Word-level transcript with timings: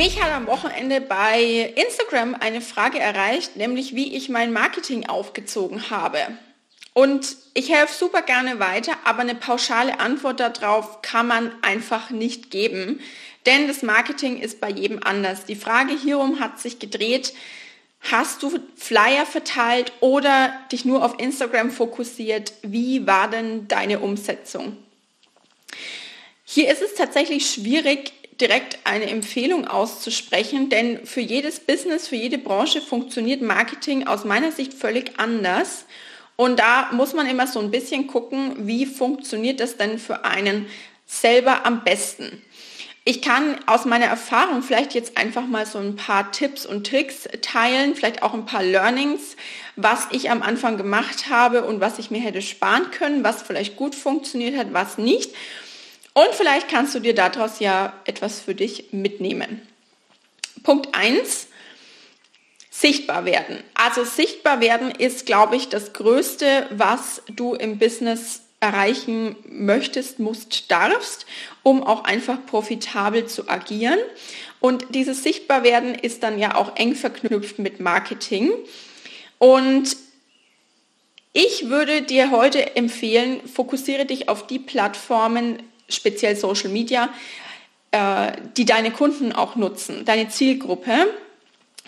Mich 0.00 0.22
hat 0.22 0.32
am 0.32 0.46
Wochenende 0.46 1.02
bei 1.02 1.74
Instagram 1.76 2.34
eine 2.34 2.62
Frage 2.62 2.98
erreicht, 2.98 3.56
nämlich 3.56 3.94
wie 3.94 4.16
ich 4.16 4.30
mein 4.30 4.50
Marketing 4.50 5.06
aufgezogen 5.06 5.90
habe. 5.90 6.16
Und 6.94 7.36
ich 7.52 7.70
helfe 7.70 7.92
super 7.92 8.22
gerne 8.22 8.58
weiter, 8.60 8.94
aber 9.04 9.18
eine 9.18 9.34
pauschale 9.34 10.00
Antwort 10.00 10.40
darauf 10.40 11.02
kann 11.02 11.26
man 11.26 11.52
einfach 11.60 12.08
nicht 12.08 12.50
geben, 12.50 13.00
denn 13.44 13.68
das 13.68 13.82
Marketing 13.82 14.40
ist 14.40 14.58
bei 14.58 14.70
jedem 14.70 15.02
anders. 15.02 15.44
Die 15.44 15.54
Frage 15.54 15.92
hierum 15.94 16.40
hat 16.40 16.58
sich 16.58 16.78
gedreht, 16.78 17.34
hast 18.10 18.42
du 18.42 18.58
Flyer 18.76 19.26
verteilt 19.26 19.92
oder 20.00 20.54
dich 20.72 20.86
nur 20.86 21.04
auf 21.04 21.20
Instagram 21.20 21.70
fokussiert? 21.70 22.54
Wie 22.62 23.06
war 23.06 23.28
denn 23.28 23.68
deine 23.68 24.00
Umsetzung? 24.00 24.78
Hier 26.46 26.72
ist 26.72 26.80
es 26.80 26.94
tatsächlich 26.94 27.50
schwierig, 27.50 28.14
direkt 28.40 28.78
eine 28.84 29.06
Empfehlung 29.06 29.66
auszusprechen, 29.66 30.68
denn 30.68 31.04
für 31.06 31.20
jedes 31.20 31.60
Business, 31.60 32.08
für 32.08 32.16
jede 32.16 32.38
Branche 32.38 32.80
funktioniert 32.80 33.42
Marketing 33.42 34.06
aus 34.06 34.24
meiner 34.24 34.52
Sicht 34.52 34.74
völlig 34.74 35.18
anders. 35.18 35.84
Und 36.36 36.58
da 36.58 36.90
muss 36.92 37.12
man 37.12 37.26
immer 37.26 37.46
so 37.46 37.60
ein 37.60 37.70
bisschen 37.70 38.06
gucken, 38.06 38.66
wie 38.66 38.86
funktioniert 38.86 39.60
das 39.60 39.76
denn 39.76 39.98
für 39.98 40.24
einen 40.24 40.66
selber 41.06 41.66
am 41.66 41.84
besten. 41.84 42.42
Ich 43.04 43.22
kann 43.22 43.56
aus 43.66 43.86
meiner 43.86 44.06
Erfahrung 44.06 44.62
vielleicht 44.62 44.94
jetzt 44.94 45.16
einfach 45.16 45.46
mal 45.46 45.66
so 45.66 45.78
ein 45.78 45.96
paar 45.96 46.32
Tipps 46.32 46.66
und 46.66 46.86
Tricks 46.86 47.28
teilen, 47.40 47.94
vielleicht 47.94 48.22
auch 48.22 48.34
ein 48.34 48.44
paar 48.44 48.62
Learnings, 48.62 49.36
was 49.76 50.06
ich 50.12 50.30
am 50.30 50.42
Anfang 50.42 50.76
gemacht 50.76 51.28
habe 51.30 51.64
und 51.64 51.80
was 51.80 51.98
ich 51.98 52.10
mir 52.10 52.20
hätte 52.20 52.42
sparen 52.42 52.90
können, 52.90 53.24
was 53.24 53.42
vielleicht 53.42 53.76
gut 53.76 53.94
funktioniert 53.94 54.56
hat, 54.56 54.72
was 54.72 54.98
nicht. 54.98 55.34
Und 56.20 56.34
vielleicht 56.34 56.68
kannst 56.68 56.94
du 56.94 57.00
dir 57.00 57.14
daraus 57.14 57.60
ja 57.60 57.94
etwas 58.04 58.40
für 58.40 58.54
dich 58.54 58.92
mitnehmen. 58.92 59.66
Punkt 60.62 60.94
1. 60.94 61.46
Sichtbar 62.68 63.24
werden. 63.24 63.64
Also 63.72 64.04
sichtbar 64.04 64.60
werden 64.60 64.90
ist, 64.90 65.24
glaube 65.24 65.56
ich, 65.56 65.70
das 65.70 65.94
Größte, 65.94 66.66
was 66.72 67.22
du 67.30 67.54
im 67.54 67.78
Business 67.78 68.42
erreichen 68.60 69.34
möchtest, 69.48 70.18
musst, 70.18 70.70
darfst, 70.70 71.24
um 71.62 71.82
auch 71.82 72.04
einfach 72.04 72.44
profitabel 72.44 73.24
zu 73.24 73.48
agieren. 73.48 73.98
Und 74.60 74.94
dieses 74.94 75.22
Sichtbarwerden 75.22 75.94
ist 75.94 76.22
dann 76.22 76.38
ja 76.38 76.54
auch 76.54 76.76
eng 76.76 76.96
verknüpft 76.96 77.58
mit 77.58 77.80
Marketing. 77.80 78.52
Und 79.38 79.96
ich 81.32 81.70
würde 81.70 82.02
dir 82.02 82.30
heute 82.30 82.76
empfehlen, 82.76 83.40
fokussiere 83.48 84.04
dich 84.04 84.28
auf 84.28 84.46
die 84.46 84.58
Plattformen, 84.58 85.62
speziell 85.94 86.36
Social 86.36 86.70
Media, 86.70 87.08
äh, 87.92 88.32
die 88.56 88.64
deine 88.64 88.90
Kunden 88.90 89.32
auch 89.32 89.56
nutzen, 89.56 90.04
deine 90.04 90.28
Zielgruppe. 90.28 91.08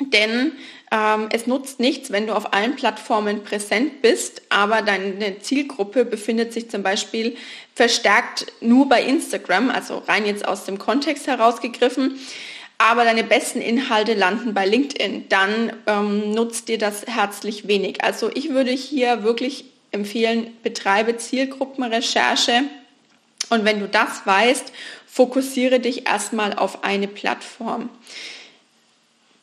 Denn 0.01 0.53
ähm, 0.91 1.29
es 1.31 1.47
nutzt 1.47 1.79
nichts, 1.81 2.11
wenn 2.11 2.27
du 2.27 2.35
auf 2.35 2.53
allen 2.55 2.77
Plattformen 2.77 3.45
präsent 3.45 4.03
bist, 4.03 4.43
aber 4.49 4.83
deine 4.83 5.39
Zielgruppe 5.41 6.05
befindet 6.05 6.53
sich 6.53 6.71
zum 6.71 6.83
Beispiel 6.83 7.37
verstärkt 7.75 8.47
nur 8.61 8.89
bei 8.89 9.03
Instagram, 9.03 9.71
also 9.71 9.99
rein 10.09 10.27
jetzt 10.27 10.47
aus 10.47 10.65
dem 10.65 10.79
Kontext 10.79 11.27
herausgegriffen. 11.27 12.19
Aber 12.79 13.05
deine 13.05 13.23
besten 13.23 13.61
Inhalte 13.61 14.15
landen 14.15 14.55
bei 14.55 14.67
LinkedIn, 14.67 15.29
dann 15.29 15.73
ähm, 15.87 16.33
nutzt 16.33 16.69
dir 16.69 16.79
das 16.79 17.07
herzlich 17.07 17.69
wenig. 17.69 18.03
Also 18.03 18.31
ich 18.35 18.51
würde 18.51 18.73
hier 18.73 19.23
wirklich 19.23 19.67
empfehlen, 19.93 20.49
betreibe 20.63 21.17
Zielgruppenrecherche, 21.17 22.65
und 23.53 23.67
wenn 23.67 23.81
du 23.81 23.87
das 23.87 24.25
weißt, 24.25 24.73
fokussiere 25.07 25.79
dich 25.79 26.09
erstmal 26.09 26.55
auf 26.55 26.85
eine 26.85 27.07
Plattform. 27.07 27.91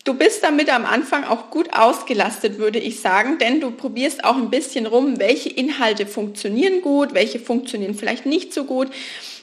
Du 0.04 0.16
bist 0.16 0.44
damit 0.44 0.74
am 0.74 0.86
Anfang 0.86 1.26
auch 1.26 1.52
gut 1.52 1.74
ausgelastet, 1.74 2.58
würde 2.58 2.80
ich 2.80 3.02
sagen, 3.02 3.38
denn 3.38 3.62
du 3.62 3.70
probierst 3.70 4.24
auch 4.24 4.36
ein 4.38 4.50
bisschen 4.50 4.88
rum, 4.88 5.20
welche 5.20 5.50
Inhalte 5.50 6.08
funktionieren 6.08 6.82
gut, 6.82 7.14
welche 7.14 7.40
funktionieren 7.40 7.94
vielleicht 7.94 8.26
nicht 8.26 8.52
so 8.52 8.64
gut, 8.64 8.88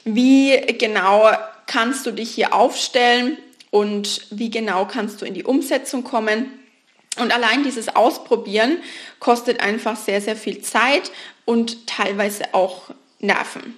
wie 0.03 0.59
genau 0.77 1.29
kannst 1.65 2.05
du 2.05 2.11
dich 2.11 2.31
hier 2.31 2.53
aufstellen 2.53 3.37
und 3.71 4.27
wie 4.31 4.49
genau 4.49 4.85
kannst 4.85 5.21
du 5.21 5.25
in 5.25 5.33
die 5.33 5.45
Umsetzung 5.45 6.03
kommen. 6.03 6.51
Und 7.17 7.33
allein 7.33 7.63
dieses 7.63 7.95
Ausprobieren 7.95 8.79
kostet 9.19 9.61
einfach 9.61 9.95
sehr, 9.95 10.19
sehr 10.19 10.35
viel 10.35 10.61
Zeit 10.61 11.11
und 11.45 11.87
teilweise 11.87 12.53
auch 12.53 12.91
Nerven. 13.19 13.77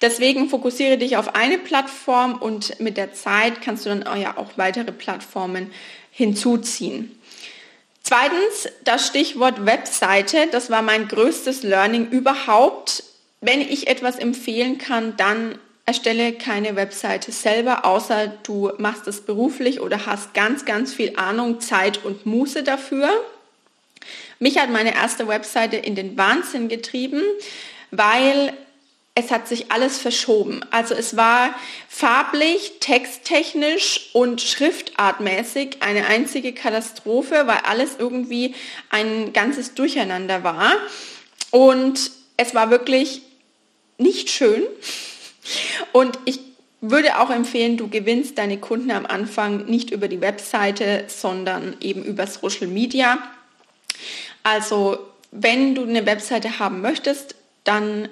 Deswegen 0.00 0.48
fokussiere 0.48 0.98
dich 0.98 1.16
auf 1.16 1.34
eine 1.34 1.58
Plattform 1.58 2.36
und 2.36 2.80
mit 2.80 2.96
der 2.96 3.12
Zeit 3.12 3.60
kannst 3.62 3.86
du 3.86 3.90
dann 3.90 4.20
ja 4.20 4.36
auch 4.36 4.56
weitere 4.56 4.92
Plattformen 4.92 5.70
hinzuziehen. 6.10 7.16
Zweitens, 8.02 8.68
das 8.84 9.06
Stichwort 9.06 9.66
Webseite. 9.66 10.48
Das 10.50 10.70
war 10.70 10.82
mein 10.82 11.06
größtes 11.06 11.62
Learning 11.62 12.08
überhaupt. 12.08 13.04
Wenn 13.40 13.60
ich 13.60 13.86
etwas 13.86 14.16
empfehlen 14.16 14.78
kann, 14.78 15.16
dann 15.16 15.58
erstelle 15.86 16.32
keine 16.32 16.76
Webseite 16.76 17.32
selber, 17.32 17.84
außer 17.84 18.28
du 18.42 18.70
machst 18.78 19.06
es 19.08 19.22
beruflich 19.22 19.80
oder 19.80 20.06
hast 20.06 20.34
ganz, 20.34 20.64
ganz 20.64 20.94
viel 20.94 21.16
Ahnung, 21.16 21.60
Zeit 21.60 22.04
und 22.04 22.26
Muße 22.26 22.62
dafür. 22.62 23.08
Mich 24.38 24.58
hat 24.58 24.70
meine 24.70 24.94
erste 24.94 25.26
Webseite 25.28 25.76
in 25.76 25.94
den 25.94 26.16
Wahnsinn 26.16 26.68
getrieben, 26.68 27.22
weil 27.90 28.52
es 29.14 29.30
hat 29.30 29.48
sich 29.48 29.72
alles 29.72 29.98
verschoben. 29.98 30.64
Also 30.70 30.94
es 30.94 31.16
war 31.16 31.54
farblich, 31.88 32.74
texttechnisch 32.80 34.10
und 34.12 34.40
schriftartmäßig 34.40 35.78
eine 35.80 36.06
einzige 36.06 36.52
Katastrophe, 36.52 37.46
weil 37.46 37.58
alles 37.64 37.96
irgendwie 37.98 38.54
ein 38.88 39.32
ganzes 39.32 39.74
Durcheinander 39.74 40.44
war. 40.44 40.72
Und 41.50 42.12
es 42.36 42.54
war 42.54 42.70
wirklich 42.70 43.22
nicht 43.98 44.30
schön. 44.30 44.62
Und 45.92 46.18
ich 46.24 46.40
würde 46.80 47.18
auch 47.18 47.30
empfehlen, 47.30 47.76
du 47.76 47.88
gewinnst 47.88 48.38
deine 48.38 48.58
Kunden 48.58 48.90
am 48.90 49.04
Anfang 49.04 49.66
nicht 49.66 49.90
über 49.90 50.08
die 50.08 50.20
Webseite, 50.20 51.04
sondern 51.08 51.76
eben 51.80 52.02
über 52.04 52.26
Social 52.26 52.68
Media. 52.68 53.18
Also 54.42 54.98
wenn 55.30 55.74
du 55.74 55.82
eine 55.82 56.06
Webseite 56.06 56.58
haben 56.58 56.80
möchtest, 56.80 57.34
dann 57.64 58.08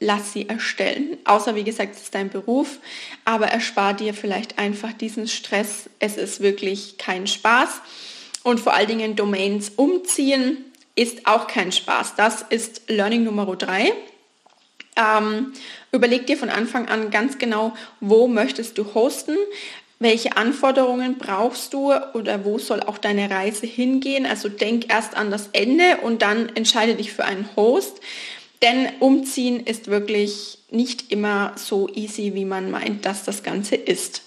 lass 0.00 0.32
sie 0.32 0.48
erstellen. 0.48 1.16
Außer 1.24 1.54
wie 1.54 1.64
gesagt, 1.64 1.94
es 1.96 2.02
ist 2.02 2.14
dein 2.14 2.30
Beruf, 2.30 2.78
aber 3.24 3.46
erspar 3.46 3.94
dir 3.94 4.14
vielleicht 4.14 4.58
einfach 4.58 4.92
diesen 4.92 5.28
Stress. 5.28 5.88
Es 5.98 6.16
ist 6.16 6.40
wirklich 6.40 6.98
kein 6.98 7.26
Spaß. 7.26 7.80
Und 8.42 8.60
vor 8.60 8.74
allen 8.74 8.88
Dingen 8.88 9.16
Domains 9.16 9.70
umziehen 9.76 10.58
ist 10.94 11.26
auch 11.26 11.46
kein 11.46 11.72
Spaß. 11.72 12.14
Das 12.16 12.42
ist 12.42 12.82
Learning 12.88 13.24
Nummer 13.24 13.46
drei. 13.56 13.92
Ähm, 14.96 15.52
überleg 15.90 16.26
dir 16.26 16.36
von 16.36 16.50
Anfang 16.50 16.88
an 16.88 17.10
ganz 17.10 17.38
genau, 17.38 17.72
wo 18.00 18.28
möchtest 18.28 18.78
du 18.78 18.94
hosten, 18.94 19.36
welche 19.98 20.36
Anforderungen 20.36 21.18
brauchst 21.18 21.72
du 21.72 21.92
oder 22.12 22.44
wo 22.44 22.58
soll 22.58 22.80
auch 22.80 22.98
deine 22.98 23.30
Reise 23.30 23.66
hingehen. 23.66 24.26
Also 24.26 24.48
denk 24.48 24.92
erst 24.92 25.16
an 25.16 25.30
das 25.30 25.48
Ende 25.52 25.98
und 26.02 26.22
dann 26.22 26.54
entscheide 26.54 26.94
dich 26.94 27.12
für 27.12 27.24
einen 27.24 27.48
Host. 27.56 28.00
Denn 28.62 28.88
umziehen 29.00 29.60
ist 29.64 29.88
wirklich 29.88 30.58
nicht 30.70 31.12
immer 31.12 31.52
so 31.56 31.88
easy, 31.94 32.34
wie 32.34 32.44
man 32.44 32.70
meint, 32.70 33.04
dass 33.04 33.24
das 33.24 33.42
Ganze 33.42 33.76
ist. 33.76 34.22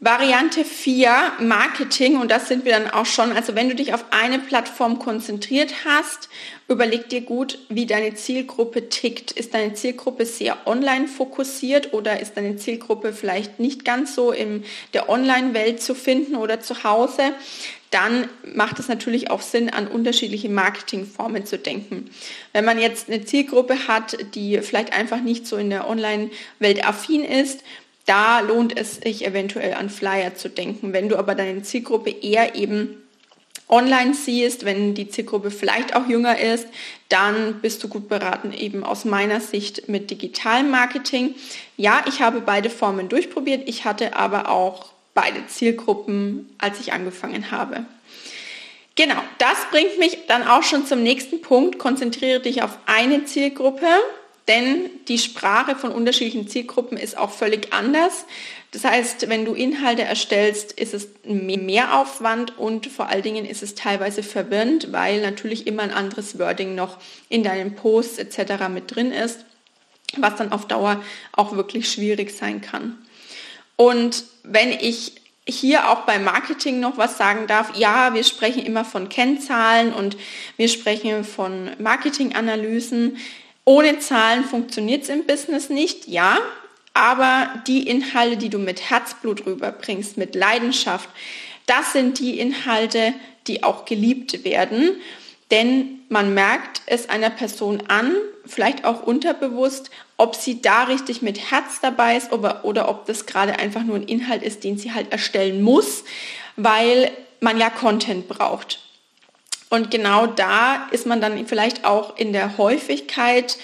Variante 0.00 0.64
4, 0.64 1.32
Marketing, 1.40 2.20
und 2.20 2.30
das 2.30 2.46
sind 2.46 2.64
wir 2.64 2.70
dann 2.70 2.88
auch 2.88 3.04
schon, 3.04 3.32
also 3.32 3.56
wenn 3.56 3.68
du 3.68 3.74
dich 3.74 3.94
auf 3.94 4.04
eine 4.12 4.38
Plattform 4.38 5.00
konzentriert 5.00 5.84
hast, 5.84 6.28
überleg 6.68 7.08
dir 7.08 7.22
gut, 7.22 7.58
wie 7.68 7.84
deine 7.84 8.14
Zielgruppe 8.14 8.90
tickt. 8.90 9.32
Ist 9.32 9.54
deine 9.54 9.74
Zielgruppe 9.74 10.24
sehr 10.24 10.56
online 10.68 11.08
fokussiert 11.08 11.94
oder 11.94 12.20
ist 12.20 12.36
deine 12.36 12.54
Zielgruppe 12.54 13.12
vielleicht 13.12 13.58
nicht 13.58 13.84
ganz 13.84 14.14
so 14.14 14.30
in 14.30 14.64
der 14.94 15.08
Online-Welt 15.08 15.82
zu 15.82 15.96
finden 15.96 16.36
oder 16.36 16.60
zu 16.60 16.84
Hause? 16.84 17.32
Dann 17.90 18.28
macht 18.54 18.78
es 18.78 18.88
natürlich 18.88 19.30
auch 19.30 19.40
Sinn, 19.40 19.70
an 19.70 19.86
unterschiedliche 19.86 20.48
Marketingformen 20.48 21.46
zu 21.46 21.58
denken. 21.58 22.10
Wenn 22.52 22.64
man 22.64 22.78
jetzt 22.78 23.08
eine 23.08 23.24
Zielgruppe 23.24 23.88
hat, 23.88 24.16
die 24.34 24.60
vielleicht 24.60 24.92
einfach 24.92 25.20
nicht 25.20 25.46
so 25.46 25.56
in 25.56 25.70
der 25.70 25.88
Online-Welt 25.88 26.86
affin 26.86 27.24
ist, 27.24 27.62
da 28.06 28.40
lohnt 28.40 28.78
es 28.78 28.96
sich 28.96 29.26
eventuell 29.26 29.74
an 29.74 29.90
Flyer 29.90 30.34
zu 30.34 30.48
denken. 30.48 30.92
Wenn 30.92 31.08
du 31.08 31.16
aber 31.16 31.34
deine 31.34 31.62
Zielgruppe 31.62 32.10
eher 32.10 32.54
eben 32.54 32.96
online 33.68 34.14
siehst, 34.14 34.64
wenn 34.64 34.94
die 34.94 35.08
Zielgruppe 35.08 35.50
vielleicht 35.50 35.94
auch 35.94 36.06
jünger 36.06 36.38
ist, 36.38 36.66
dann 37.08 37.60
bist 37.60 37.84
du 37.84 37.88
gut 37.88 38.08
beraten 38.08 38.52
eben 38.52 38.82
aus 38.82 39.04
meiner 39.04 39.40
Sicht 39.40 39.88
mit 39.88 40.10
digitalem 40.10 40.70
Marketing. 40.70 41.34
Ja, 41.76 42.02
ich 42.08 42.22
habe 42.22 42.40
beide 42.40 42.70
Formen 42.70 43.08
durchprobiert. 43.08 43.68
Ich 43.68 43.84
hatte 43.84 44.16
aber 44.16 44.48
auch 44.48 44.92
beide 45.20 45.44
Zielgruppen, 45.48 46.48
als 46.58 46.78
ich 46.78 46.92
angefangen 46.92 47.50
habe. 47.50 47.84
Genau, 48.94 49.16
das 49.38 49.66
bringt 49.72 49.98
mich 49.98 50.26
dann 50.28 50.46
auch 50.46 50.62
schon 50.62 50.86
zum 50.86 51.02
nächsten 51.02 51.42
Punkt. 51.42 51.80
Konzentriere 51.80 52.38
dich 52.38 52.62
auf 52.62 52.78
eine 52.86 53.24
Zielgruppe. 53.24 53.86
denn 54.46 54.88
die 55.08 55.18
Sprache 55.18 55.76
von 55.76 55.92
unterschiedlichen 55.92 56.48
Zielgruppen 56.48 56.96
ist 56.96 57.18
auch 57.18 57.30
völlig 57.30 57.74
anders. 57.74 58.24
Das 58.70 58.84
heißt, 58.84 59.28
wenn 59.28 59.44
du 59.44 59.52
Inhalte 59.52 60.02
erstellst, 60.02 60.72
ist 60.72 60.94
es 60.94 61.08
mehr 61.24 61.98
Aufwand 61.98 62.56
und 62.58 62.86
vor 62.86 63.08
allen 63.08 63.22
Dingen 63.22 63.44
ist 63.44 63.62
es 63.62 63.74
teilweise 63.74 64.22
verwirrend, 64.22 64.90
weil 64.90 65.20
natürlich 65.20 65.66
immer 65.66 65.82
ein 65.82 65.92
anderes 65.92 66.38
Wording 66.38 66.74
noch 66.74 66.96
in 67.28 67.42
deinen 67.42 67.74
Posts 67.74 68.18
etc. 68.18 68.68
mit 68.70 68.94
drin 68.94 69.12
ist, 69.12 69.44
was 70.16 70.36
dann 70.36 70.52
auf 70.52 70.66
Dauer 70.66 71.02
auch 71.32 71.54
wirklich 71.54 71.90
schwierig 71.90 72.30
sein 72.34 72.62
kann. 72.62 72.96
Und 73.78 74.24
wenn 74.42 74.72
ich 74.72 75.12
hier 75.48 75.88
auch 75.88 76.00
beim 76.00 76.24
Marketing 76.24 76.78
noch 76.78 76.98
was 76.98 77.16
sagen 77.16 77.46
darf. 77.46 77.76
Ja, 77.76 78.12
wir 78.12 78.22
sprechen 78.22 78.66
immer 78.66 78.84
von 78.84 79.08
Kennzahlen 79.08 79.94
und 79.94 80.16
wir 80.58 80.68
sprechen 80.68 81.24
von 81.24 81.70
Marketinganalysen. 81.78 83.16
Ohne 83.64 83.98
Zahlen 83.98 84.44
funktioniert 84.44 85.04
es 85.04 85.08
im 85.08 85.24
Business 85.24 85.70
nicht, 85.70 86.06
ja, 86.06 86.38
aber 86.92 87.48
die 87.66 87.86
Inhalte, 87.86 88.36
die 88.36 88.48
du 88.48 88.58
mit 88.58 88.90
Herzblut 88.90 89.46
rüberbringst, 89.46 90.16
mit 90.16 90.34
Leidenschaft, 90.34 91.08
das 91.66 91.92
sind 91.92 92.18
die 92.18 92.38
Inhalte, 92.38 93.14
die 93.46 93.62
auch 93.62 93.84
geliebt 93.84 94.44
werden. 94.44 94.96
Denn 95.50 96.00
man 96.08 96.34
merkt 96.34 96.82
es 96.86 97.08
einer 97.08 97.30
Person 97.30 97.84
an, 97.88 98.14
vielleicht 98.44 98.84
auch 98.84 99.02
unterbewusst, 99.02 99.90
ob 100.16 100.34
sie 100.34 100.60
da 100.60 100.84
richtig 100.84 101.22
mit 101.22 101.50
Herz 101.50 101.80
dabei 101.80 102.16
ist 102.16 102.32
oder, 102.32 102.64
oder 102.64 102.88
ob 102.88 103.06
das 103.06 103.26
gerade 103.26 103.58
einfach 103.58 103.82
nur 103.82 103.96
ein 103.96 104.02
Inhalt 104.02 104.42
ist, 104.42 104.64
den 104.64 104.78
sie 104.78 104.92
halt 104.92 105.12
erstellen 105.12 105.62
muss, 105.62 106.04
weil 106.56 107.10
man 107.40 107.58
ja 107.58 107.70
Content 107.70 108.28
braucht. 108.28 108.80
Und 109.70 109.90
genau 109.90 110.26
da 110.26 110.88
ist 110.90 111.06
man 111.06 111.20
dann 111.20 111.46
vielleicht 111.46 111.84
auch 111.84 112.16
in 112.16 112.32
der 112.32 112.58
Häufigkeit 112.58 113.58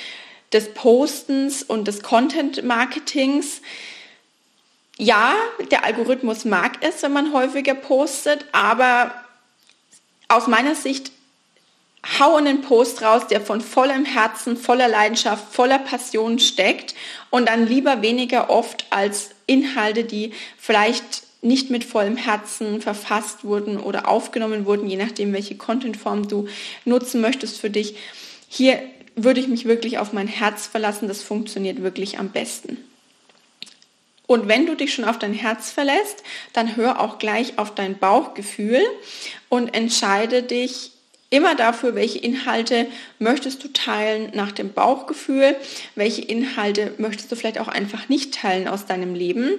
des 0.52 0.72
Postens 0.72 1.62
und 1.62 1.88
des 1.88 2.02
Content-Marketings. 2.02 3.62
Ja, 4.96 5.34
der 5.70 5.84
Algorithmus 5.84 6.44
mag 6.44 6.78
es, 6.82 7.02
wenn 7.02 7.12
man 7.12 7.32
häufiger 7.32 7.74
postet, 7.74 8.44
aber 8.52 9.12
aus 10.28 10.46
meiner 10.46 10.74
Sicht 10.74 11.10
hau 12.18 12.36
einen 12.36 12.60
Post 12.60 13.02
raus, 13.02 13.26
der 13.28 13.40
von 13.40 13.60
vollem 13.60 14.04
Herzen, 14.04 14.56
voller 14.56 14.88
Leidenschaft, 14.88 15.52
voller 15.52 15.78
Passion 15.78 16.38
steckt 16.38 16.94
und 17.30 17.48
dann 17.48 17.66
lieber 17.66 18.02
weniger 18.02 18.50
oft 18.50 18.86
als 18.90 19.30
Inhalte, 19.46 20.04
die 20.04 20.32
vielleicht 20.58 21.22
nicht 21.42 21.70
mit 21.70 21.84
vollem 21.84 22.16
Herzen 22.16 22.80
verfasst 22.80 23.44
wurden 23.44 23.78
oder 23.78 24.08
aufgenommen 24.08 24.64
wurden, 24.64 24.88
je 24.88 24.96
nachdem, 24.96 25.32
welche 25.32 25.56
Contentform 25.56 26.28
du 26.28 26.48
nutzen 26.84 27.20
möchtest 27.20 27.60
für 27.60 27.70
dich. 27.70 27.96
Hier 28.48 28.80
würde 29.14 29.40
ich 29.40 29.48
mich 29.48 29.66
wirklich 29.66 29.98
auf 29.98 30.12
mein 30.12 30.26
Herz 30.26 30.66
verlassen. 30.66 31.06
Das 31.06 31.22
funktioniert 31.22 31.82
wirklich 31.82 32.18
am 32.18 32.30
besten. 32.30 32.78
Und 34.26 34.48
wenn 34.48 34.64
du 34.64 34.74
dich 34.74 34.94
schon 34.94 35.04
auf 35.04 35.18
dein 35.18 35.34
Herz 35.34 35.70
verlässt, 35.70 36.22
dann 36.54 36.76
hör 36.76 37.00
auch 37.00 37.18
gleich 37.18 37.58
auf 37.58 37.74
dein 37.74 37.98
Bauchgefühl 37.98 38.80
und 39.50 39.74
entscheide 39.74 40.42
dich 40.42 40.93
immer 41.34 41.56
dafür, 41.56 41.96
welche 41.96 42.20
Inhalte 42.20 42.86
möchtest 43.18 43.64
du 43.64 43.68
teilen 43.72 44.30
nach 44.34 44.52
dem 44.52 44.72
Bauchgefühl, 44.72 45.56
welche 45.96 46.22
Inhalte 46.22 46.94
möchtest 46.98 47.32
du 47.32 47.36
vielleicht 47.36 47.58
auch 47.58 47.66
einfach 47.66 48.08
nicht 48.08 48.34
teilen 48.34 48.68
aus 48.68 48.86
deinem 48.86 49.16
Leben. 49.16 49.58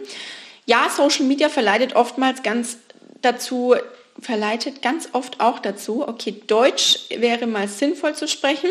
Ja, 0.66 0.90
Social 0.90 1.26
Media 1.26 1.50
verleitet 1.50 1.94
oftmals 1.94 2.44
ganz 2.44 2.78
dazu, 3.22 3.76
verleitet 4.22 4.82
ganz 4.82 5.10
oft 5.12 5.42
auch 5.42 5.60
dazu, 5.60 6.08
okay, 6.08 6.42
Deutsch 6.48 7.10
wäre 7.10 7.46
mal 7.46 7.68
sinnvoll 7.68 8.16
zu 8.16 8.30
sprechen. 8.30 8.70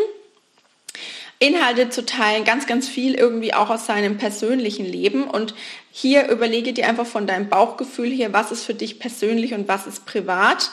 Inhalte 1.41 1.91
zu 1.91 2.07
teilen, 2.07 2.45
ganz, 2.45 2.67
ganz 2.67 2.89
viel 2.89 3.15
irgendwie 3.15 3.53
auch 3.53 3.69
aus 3.69 3.85
seinem 3.85 4.17
persönlichen 4.17 4.87
Leben. 4.87 5.25
Und 5.25 5.55
hier 5.93 6.29
überlege 6.29 6.73
dir 6.73 6.89
einfach 6.89 7.07
von 7.07 7.27
deinem 7.27 7.51
Bauchgefühl 7.51 8.09
hier, 8.09 8.33
was 8.33 8.51
ist 8.51 8.65
für 8.65 8.73
dich 8.73 8.99
persönlich 8.99 9.53
und 9.53 9.69
was 9.69 9.87
ist 9.87 10.07
privat 10.07 10.71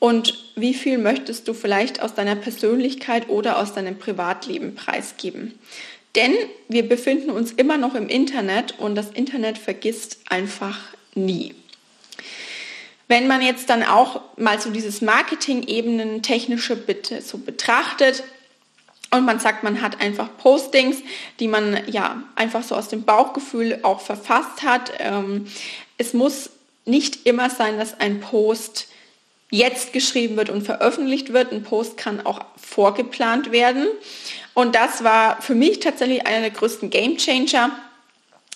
und 0.00 0.34
wie 0.56 0.74
viel 0.74 0.98
möchtest 0.98 1.46
du 1.46 1.54
vielleicht 1.54 2.02
aus 2.02 2.14
deiner 2.14 2.34
Persönlichkeit 2.34 3.28
oder 3.28 3.58
aus 3.58 3.74
deinem 3.74 3.98
Privatleben 3.98 4.74
preisgeben. 4.74 5.56
Denn 6.16 6.34
wir 6.68 6.88
befinden 6.88 7.30
uns 7.30 7.52
immer 7.52 7.76
noch 7.76 7.94
im 7.94 8.08
Internet 8.08 8.80
und 8.80 8.96
das 8.96 9.10
Internet 9.10 9.58
vergisst 9.58 10.18
einfach 10.28 10.78
nie. 11.14 11.54
Wenn 13.06 13.28
man 13.28 13.42
jetzt 13.42 13.70
dann 13.70 13.84
auch 13.84 14.22
mal 14.36 14.60
so 14.60 14.70
dieses 14.70 15.02
Marketing-Ebenen 15.02 16.22
technische 16.22 16.76
Bitte 16.76 17.22
so 17.22 17.38
betrachtet, 17.38 18.24
und 19.12 19.24
man 19.24 19.40
sagt, 19.40 19.64
man 19.64 19.82
hat 19.82 20.00
einfach 20.00 20.28
Postings, 20.36 20.98
die 21.40 21.48
man 21.48 21.80
ja 21.88 22.22
einfach 22.36 22.62
so 22.62 22.76
aus 22.76 22.86
dem 22.86 23.02
Bauchgefühl 23.02 23.80
auch 23.82 24.00
verfasst 24.00 24.62
hat. 24.62 24.92
Ähm, 25.00 25.48
es 25.98 26.14
muss 26.14 26.50
nicht 26.84 27.26
immer 27.26 27.50
sein, 27.50 27.76
dass 27.76 27.98
ein 27.98 28.20
Post 28.20 28.86
jetzt 29.50 29.92
geschrieben 29.92 30.36
wird 30.36 30.50
und 30.50 30.62
veröffentlicht 30.62 31.32
wird. 31.32 31.52
Ein 31.52 31.62
Post 31.62 31.96
kann 31.96 32.24
auch 32.24 32.40
vorgeplant 32.56 33.52
werden. 33.52 33.86
Und 34.54 34.74
das 34.74 35.04
war 35.04 35.40
für 35.42 35.54
mich 35.54 35.80
tatsächlich 35.80 36.26
einer 36.26 36.40
der 36.40 36.50
größten 36.50 36.90
Game 36.90 37.16
Changer, 37.16 37.70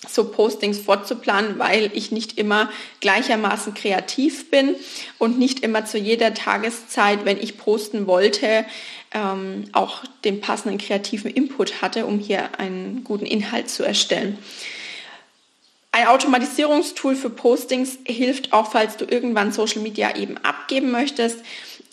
so 0.09 0.31
Postings 0.31 0.79
vorzuplanen, 0.79 1.59
weil 1.59 1.91
ich 1.95 2.13
nicht 2.13 2.37
immer 2.39 2.71
gleichermaßen 3.01 3.75
kreativ 3.75 4.51
bin 4.51 4.77
und 5.19 5.39
nicht 5.39 5.61
immer 5.61 5.87
zu 5.87 5.99
jeder 5.99 6.35
Tageszeit, 6.35 7.25
wenn 7.25 7.39
ich 7.41 7.57
posten 7.57 8.07
wollte, 8.07 8.67
ähm, 9.13 9.65
auch 9.73 10.05
den 10.25 10.41
passenden 10.41 10.79
kreativen 10.79 11.31
Input 11.31 11.81
hatte, 11.81 12.07
um 12.07 12.19
hier 12.19 12.59
einen 12.59 13.03
guten 13.05 13.27
Inhalt 13.27 13.71
zu 13.71 13.83
erstellen. 13.85 14.39
Ein 15.95 16.09
Automatisierungstool 16.09 17.15
für 17.15 17.31
Postings 17.31 17.99
hilft 18.05 18.53
auch, 18.53 18.73
falls 18.73 18.97
du 18.97 19.05
irgendwann 19.05 19.53
Social 19.53 19.81
Media 19.81 20.17
eben 20.17 20.39
abgeben 20.39 20.91
möchtest. 20.91 21.39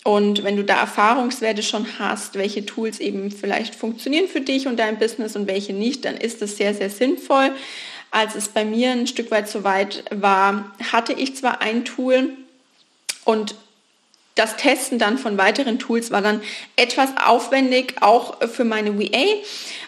Und 0.02 0.42
wenn 0.42 0.56
du 0.56 0.64
da 0.64 0.80
Erfahrungswerte 0.80 1.62
schon 1.62 1.86
hast, 2.00 2.34
welche 2.34 2.66
Tools 2.66 2.98
eben 2.98 3.30
vielleicht 3.30 3.76
funktionieren 3.76 4.26
für 4.26 4.40
dich 4.40 4.66
und 4.66 4.76
dein 4.76 4.98
Business 4.98 5.36
und 5.36 5.46
welche 5.46 5.72
nicht, 5.72 6.04
dann 6.04 6.16
ist 6.16 6.42
das 6.42 6.56
sehr, 6.56 6.74
sehr 6.74 6.90
sinnvoll. 6.90 7.52
Als 8.10 8.34
es 8.34 8.48
bei 8.48 8.64
mir 8.64 8.90
ein 8.90 9.06
Stück 9.06 9.30
weit 9.30 9.48
so 9.48 9.62
weit 9.62 10.02
war, 10.10 10.72
hatte 10.90 11.12
ich 11.12 11.36
zwar 11.36 11.60
ein 11.60 11.84
Tool 11.84 12.30
und 13.24 13.54
das 14.34 14.56
Testen 14.56 14.98
dann 14.98 15.18
von 15.18 15.36
weiteren 15.36 15.78
Tools 15.78 16.10
war 16.10 16.22
dann 16.22 16.42
etwas 16.76 17.10
aufwendig, 17.22 17.96
auch 18.00 18.40
für 18.48 18.64
meine 18.64 18.98
VA. 18.98 19.24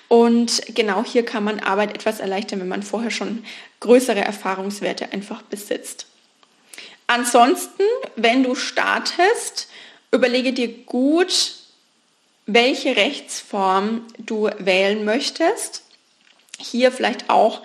Und 0.09 0.63
genau 0.75 1.05
hier 1.05 1.25
kann 1.25 1.45
man 1.45 1.61
Arbeit 1.61 1.95
etwas 1.95 2.21
erleichtern, 2.21 2.61
wenn 2.61 2.69
man 2.69 2.83
vorher 2.83 3.11
schon 3.11 3.45
größere 3.81 4.21
Erfahrungswerte 4.21 5.13
einfach 5.13 5.43
besitzt. 5.43 6.07
Ansonsten, 7.07 7.83
wenn 8.17 8.43
du 8.43 8.55
startest, 8.55 9.69
überlege 10.11 10.53
dir 10.53 10.69
gut, 10.69 11.55
welche 12.47 12.97
Rechtsform 12.97 14.03
du 14.19 14.51
wählen 14.59 15.05
möchtest. 15.05 15.83
Hier 16.59 16.93
vielleicht 16.93 17.31
auch 17.31 17.63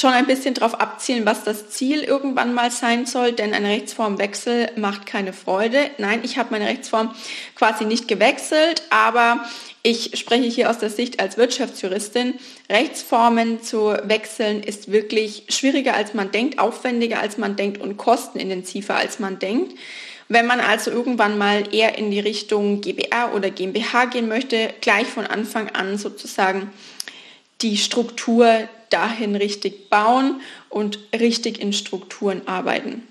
schon 0.00 0.12
ein 0.12 0.26
bisschen 0.26 0.54
darauf 0.54 0.80
abzielen, 0.80 1.26
was 1.26 1.44
das 1.44 1.70
Ziel 1.70 2.02
irgendwann 2.02 2.54
mal 2.54 2.70
sein 2.70 3.06
soll, 3.06 3.32
denn 3.32 3.54
ein 3.54 3.66
Rechtsformwechsel 3.66 4.70
macht 4.76 5.06
keine 5.06 5.32
Freude. 5.32 5.90
Nein, 5.98 6.20
ich 6.22 6.38
habe 6.38 6.50
meine 6.50 6.66
Rechtsform 6.66 7.14
quasi 7.54 7.84
nicht 7.84 8.08
gewechselt, 8.08 8.82
aber 8.90 9.44
ich 9.82 10.18
spreche 10.18 10.48
hier 10.48 10.70
aus 10.70 10.78
der 10.78 10.90
Sicht 10.90 11.20
als 11.20 11.36
Wirtschaftsjuristin. 11.36 12.34
Rechtsformen 12.70 13.62
zu 13.62 13.94
wechseln 14.04 14.62
ist 14.62 14.90
wirklich 14.92 15.44
schwieriger 15.48 15.94
als 15.94 16.14
man 16.14 16.30
denkt, 16.30 16.58
aufwendiger 16.58 17.20
als 17.20 17.38
man 17.38 17.56
denkt 17.56 17.80
und 17.80 17.96
kostenintensiver 17.96 18.96
als 18.96 19.18
man 19.18 19.38
denkt. 19.38 19.78
Wenn 20.28 20.46
man 20.46 20.60
also 20.60 20.90
irgendwann 20.90 21.38
mal 21.38 21.74
eher 21.74 21.96
in 21.96 22.10
die 22.10 22.20
Richtung 22.20 22.82
GBR 22.82 23.32
oder 23.34 23.50
GmbH 23.50 24.04
gehen 24.06 24.28
möchte, 24.28 24.74
gleich 24.80 25.06
von 25.06 25.26
Anfang 25.26 25.70
an 25.70 25.96
sozusagen 25.96 26.70
die 27.62 27.78
Struktur 27.78 28.68
dahin 28.90 29.36
richtig 29.36 29.90
bauen 29.90 30.40
und 30.68 30.98
richtig 31.12 31.60
in 31.60 31.72
Strukturen 31.72 32.42
arbeiten. 32.46 33.02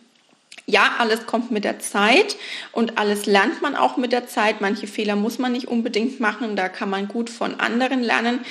Ja, 0.65 0.95
alles 0.97 1.25
kommt 1.25 1.49
mit 1.49 1.63
der 1.63 1.79
Zeit 1.79 2.35
und 2.73 2.97
alles 2.97 3.25
lernt 3.25 3.61
man 3.61 3.75
auch 3.75 3.95
mit 3.95 4.11
der 4.11 4.27
Zeit. 4.27 4.59
Manche 4.59 4.85
Fehler 4.85 5.15
muss 5.15 5.39
man 5.39 5.53
nicht 5.53 5.67
unbedingt 5.67 6.19
machen, 6.19 6.57
da 6.57 6.67
kann 6.67 6.89
man 6.89 7.07
gut 7.07 7.29
von 7.29 7.59
anderen 7.59 8.03
lernen. 8.03 8.41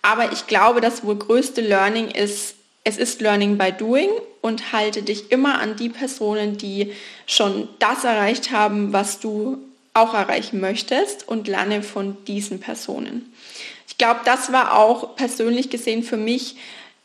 Aber 0.00 0.32
ich 0.32 0.46
glaube, 0.46 0.80
das 0.80 1.04
wohl 1.04 1.16
größte 1.16 1.60
Learning 1.60 2.08
ist, 2.08 2.54
es 2.84 2.96
ist 2.96 3.20
Learning 3.20 3.58
by 3.58 3.72
Doing 3.72 4.08
und 4.40 4.72
halte 4.72 5.02
dich 5.02 5.32
immer 5.32 5.60
an 5.60 5.76
die 5.76 5.88
Personen, 5.88 6.56
die 6.56 6.92
schon 7.26 7.68
das 7.80 8.04
erreicht 8.04 8.52
haben, 8.52 8.92
was 8.92 9.20
du 9.20 9.58
auch 9.92 10.14
erreichen 10.14 10.60
möchtest 10.60 11.26
und 11.26 11.48
lerne 11.48 11.82
von 11.82 12.16
diesen 12.26 12.60
Personen. 12.60 13.32
Ich 13.96 13.98
glaube, 13.98 14.20
das 14.26 14.52
war 14.52 14.76
auch 14.76 15.16
persönlich 15.16 15.70
gesehen 15.70 16.02
für 16.02 16.18
mich 16.18 16.56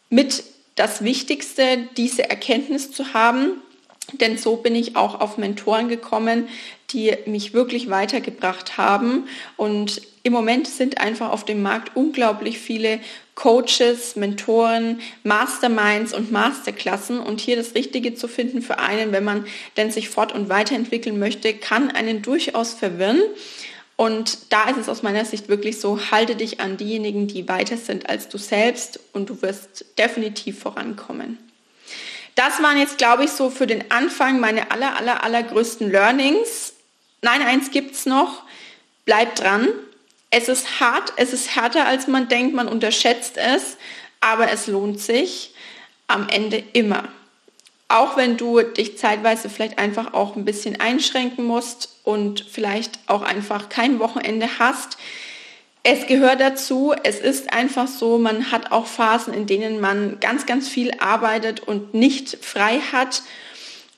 mit 0.10 0.44
das 0.76 1.06
Wichtigste, 1.06 1.88
diese 1.96 2.30
Erkenntnis 2.30 2.92
zu 2.92 3.14
haben, 3.14 3.62
Denn 4.14 4.38
so 4.38 4.58
bin 4.58 4.76
ich 4.76 4.96
auch 4.96 5.22
auf 5.22 5.38
Mentoren 5.38 5.88
gekommen, 5.88 6.50
die 6.90 7.14
mich 7.26 7.54
wirklich 7.54 7.90
weitergebracht 7.90 8.78
haben. 8.78 9.28
Und 9.58 10.02
im 10.24 10.34
Moment 10.34 10.68
sind 10.68 11.00
einfach 11.00 11.30
auf 11.30 11.46
dem 11.46 11.62
Markt 11.62 11.96
unglaublich 11.96 12.60
viele 12.60 13.00
Coaches, 13.36 14.16
Mentoren, 14.16 15.00
Masterminds 15.24 16.14
und 16.14 16.32
Masterklassen. 16.32 17.20
Und 17.20 17.40
hier 17.40 17.56
das 17.56 17.76
Richtige 17.76 18.14
zu 18.16 18.28
finden 18.28 18.62
für 18.62 18.80
einen, 18.80 19.12
wenn 19.12 19.24
man 19.24 19.46
denn 19.78 19.92
sich 19.92 20.10
fort- 20.10 20.34
und 20.34 20.50
weiterentwickeln 20.50 21.18
möchte, 21.18 21.54
kann 21.54 21.90
einen 21.90 22.22
durchaus 22.22 22.74
verwirren. 22.74 23.22
Und 23.96 24.52
da 24.52 24.70
ist 24.70 24.78
es 24.78 24.90
aus 24.90 25.04
meiner 25.04 25.26
Sicht 25.26 25.48
wirklich 25.48 25.80
so, 25.80 26.00
halte 26.12 26.36
dich 26.36 26.60
an 26.60 26.78
diejenigen, 26.78 27.28
die 27.28 27.48
weiter 27.48 27.78
sind 27.78 28.10
als 28.10 28.30
du 28.30 28.38
selbst 28.38 29.00
und 29.14 29.30
du 29.30 29.42
wirst 29.42 29.86
definitiv 29.98 30.60
vorankommen. 30.60 31.38
Das 32.36 32.64
waren 32.64 32.78
jetzt, 32.78 32.98
glaube 32.98 33.26
ich, 33.26 33.32
so 33.32 33.50
für 33.50 33.68
den 33.68 33.92
Anfang 33.92 34.40
meine 34.40 34.72
aller, 34.72 34.96
aller, 34.96 35.24
allergrößten 35.24 35.92
Learnings. 35.92 36.74
Nein, 37.22 37.42
eins 37.42 37.72
gibt's 37.72 38.06
noch. 38.06 38.44
Bleib 39.06 39.36
dran. 39.36 39.68
Es 40.30 40.48
ist 40.48 40.80
hart, 40.80 41.14
es 41.18 41.34
ist 41.34 41.56
härter, 41.56 41.86
als 41.86 42.08
man 42.08 42.30
denkt, 42.30 42.56
man 42.56 42.70
unterschätzt 42.70 43.38
es, 43.38 43.78
aber 44.22 44.50
es 44.52 44.68
lohnt 44.68 45.00
sich 45.00 45.54
am 46.08 46.30
Ende 46.30 46.64
immer. 46.74 47.10
Auch 47.92 48.16
wenn 48.16 48.38
du 48.38 48.62
dich 48.62 48.98
zeitweise 48.98 49.50
vielleicht 49.50 49.78
einfach 49.78 50.14
auch 50.14 50.38
ein 50.38 50.46
bisschen 50.46 50.80
einschränken 50.80 51.46
musst 51.46 51.90
und 52.04 52.46
vielleicht 52.50 53.00
auch 53.08 53.22
einfach 53.22 53.68
kein 53.68 54.00
Wochenende 54.00 54.48
hast, 54.60 54.98
es 55.84 56.08
gehört 56.08 56.40
dazu, 56.40 56.94
es 57.04 57.20
ist 57.20 57.52
einfach 57.52 57.88
so, 57.88 58.18
man 58.18 58.50
hat 58.52 58.72
auch 58.72 58.86
Phasen, 58.86 59.34
in 59.34 59.46
denen 59.46 59.82
man 59.82 60.20
ganz, 60.22 60.46
ganz 60.46 60.70
viel 60.70 60.92
arbeitet 61.00 61.60
und 61.60 61.94
nicht 61.94 62.38
frei 62.42 62.80
hat. 62.94 63.24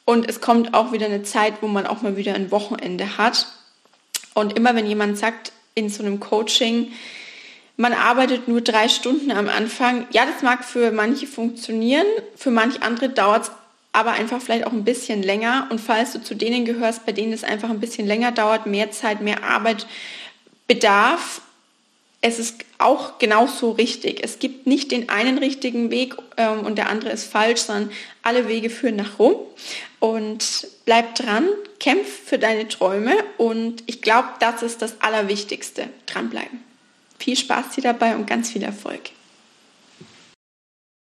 Und 0.05 0.27
es 0.27 0.41
kommt 0.41 0.73
auch 0.73 0.91
wieder 0.91 1.05
eine 1.05 1.23
Zeit, 1.23 1.55
wo 1.61 1.67
man 1.67 1.85
auch 1.85 2.01
mal 2.01 2.17
wieder 2.17 2.33
ein 2.33 2.51
Wochenende 2.51 3.17
hat. 3.17 3.47
Und 4.33 4.57
immer 4.57 4.75
wenn 4.75 4.87
jemand 4.87 5.19
sagt 5.19 5.51
in 5.75 5.89
so 5.89 6.03
einem 6.03 6.19
Coaching, 6.19 6.93
man 7.77 7.93
arbeitet 7.93 8.47
nur 8.47 8.61
drei 8.61 8.87
Stunden 8.87 9.31
am 9.31 9.49
Anfang, 9.49 10.07
ja, 10.11 10.25
das 10.25 10.41
mag 10.41 10.63
für 10.63 10.91
manche 10.91 11.27
funktionieren, 11.27 12.07
für 12.35 12.49
manche 12.51 12.81
andere 12.81 13.09
dauert 13.09 13.43
es 13.43 13.51
aber 13.93 14.11
einfach 14.11 14.41
vielleicht 14.41 14.67
auch 14.67 14.73
ein 14.73 14.83
bisschen 14.83 15.23
länger. 15.23 15.67
Und 15.69 15.79
falls 15.79 16.11
du 16.11 16.21
zu 16.21 16.35
denen 16.35 16.65
gehörst, 16.65 17.05
bei 17.05 17.11
denen 17.13 17.31
es 17.31 17.43
einfach 17.43 17.69
ein 17.69 17.79
bisschen 17.79 18.05
länger 18.05 18.31
dauert, 18.31 18.65
mehr 18.65 18.91
Zeit, 18.91 19.21
mehr 19.21 19.43
Arbeit 19.43 19.87
bedarf, 20.67 21.41
es 22.25 22.39
ist 22.39 22.63
auch 22.77 23.19
genauso 23.19 23.71
richtig. 23.71 24.23
Es 24.23 24.39
gibt 24.39 24.65
nicht 24.65 24.91
den 24.91 25.09
einen 25.09 25.37
richtigen 25.37 25.91
Weg 25.91 26.15
ähm, 26.37 26.61
und 26.61 26.77
der 26.77 26.89
andere 26.89 27.11
ist 27.11 27.25
falsch, 27.25 27.61
sondern 27.61 27.91
alle 28.21 28.47
Wege 28.47 28.69
führen 28.69 28.95
nach 28.95 29.19
Rom. 29.19 29.35
Und 29.99 30.67
bleib 30.85 31.15
dran, 31.15 31.45
kämpf 31.79 32.07
für 32.07 32.39
deine 32.39 32.67
Träume 32.69 33.13
und 33.37 33.83
ich 33.87 34.01
glaube, 34.01 34.29
das 34.39 34.63
ist 34.63 34.81
das 34.81 35.01
Allerwichtigste. 35.01 35.89
Dranbleiben. 36.05 36.63
Viel 37.19 37.35
Spaß 37.35 37.71
dir 37.75 37.83
dabei 37.83 38.15
und 38.15 38.25
ganz 38.25 38.51
viel 38.51 38.63
Erfolg. 38.63 39.11